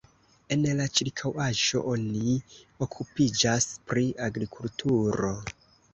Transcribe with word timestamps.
En 0.53 0.63
la 0.79 0.87
ĉirkaŭaĵo 0.99 1.83
oni 1.91 2.31
okupiĝas 2.87 3.69
pri 3.93 4.07
agrikulturo. 4.29 5.35